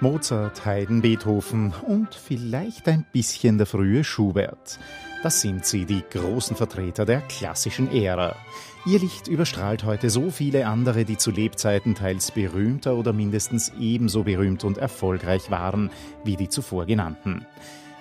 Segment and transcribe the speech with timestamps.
[0.00, 4.78] Mozart, Haydn, Beethoven und vielleicht ein bisschen der frühe Schubert.
[5.22, 8.36] Das sind sie, die großen Vertreter der klassischen Ära.
[8.84, 14.24] Ihr Licht überstrahlt heute so viele andere, die zu Lebzeiten teils berühmter oder mindestens ebenso
[14.24, 15.90] berühmt und erfolgreich waren
[16.24, 17.46] wie die zuvor genannten.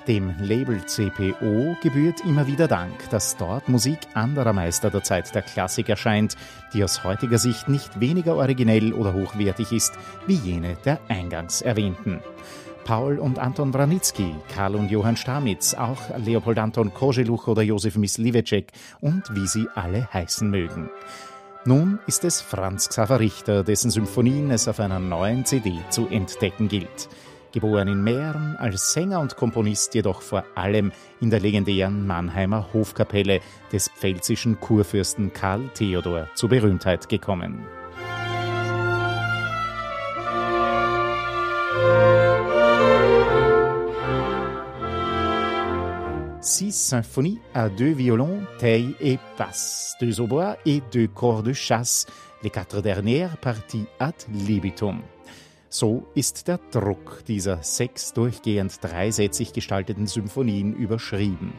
[0.07, 5.41] Dem Label CPO gebührt immer wieder Dank, dass dort Musik anderer Meister der Zeit der
[5.41, 6.35] Klassik erscheint,
[6.73, 9.93] die aus heutiger Sicht nicht weniger originell oder hochwertig ist
[10.27, 12.19] wie jene der eingangs erwähnten.
[12.83, 18.73] Paul und Anton Wranitzky, Karl und Johann Stamitz, auch Leopold Anton Koscheluch oder Josef Myslivecek
[19.01, 20.91] und wie sie alle heißen mögen.
[21.65, 26.67] Nun ist es Franz Xaver Richter, dessen Symphonien es auf einer neuen CD zu entdecken
[26.67, 27.09] gilt
[27.55, 30.91] geboren in Mähren, als Sänger und Komponist jedoch vor allem
[31.21, 33.39] in der legendären Mannheimer Hofkapelle
[33.71, 37.65] des pfälzischen Kurfürsten Karl Theodor zur Berühmtheit gekommen.
[46.41, 52.05] six symphonies à deux violons, taille et basse, deux hautbois et deux corps de chasse,
[52.43, 55.01] les quatre dernières parties ad libitum.
[55.69, 61.53] So ist der Druck dieser sechs durchgehend dreisätzig gestalteten Symphonien überschrieben.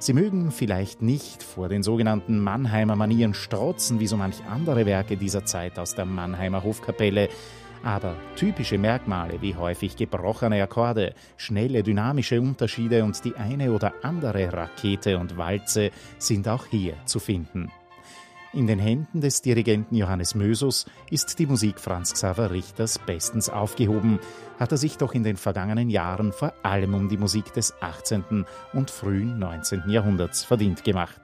[0.00, 5.16] Sie mögen vielleicht nicht vor den sogenannten Mannheimer Manieren strotzen, wie so manch andere Werke
[5.16, 7.28] dieser Zeit aus der Mannheimer Hofkapelle,
[7.82, 14.52] aber typische Merkmale wie häufig gebrochene Akkorde, schnelle dynamische Unterschiede und die eine oder andere
[14.52, 17.70] Rakete und Walze sind auch hier zu finden.
[18.54, 24.20] In den Händen des Dirigenten Johannes Mösus ist die Musik Franz Xaver Richters bestens aufgehoben,
[24.58, 28.46] hat er sich doch in den vergangenen Jahren vor allem um die Musik des 18.
[28.72, 29.90] und frühen 19.
[29.90, 31.20] Jahrhunderts verdient gemacht.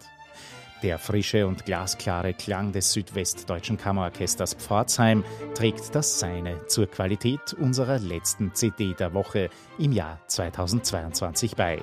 [0.83, 7.98] Der frische und glasklare Klang des südwestdeutschen Kammerorchesters Pforzheim trägt das Seine zur Qualität unserer
[7.98, 11.81] letzten CD der Woche im Jahr 2022 bei.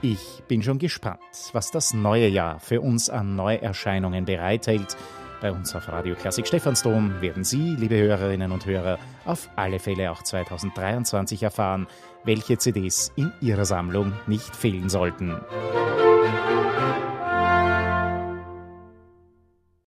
[0.00, 1.18] Ich bin schon gespannt,
[1.52, 4.96] was das neue Jahr für uns an Neuerscheinungen bereithält.
[5.40, 10.12] Bei uns auf Radio Klassik Stephansdom werden Sie, liebe Hörerinnen und Hörer, auf alle Fälle
[10.12, 11.88] auch 2023 erfahren,
[12.22, 15.36] welche CDs in Ihrer Sammlung nicht fehlen sollten.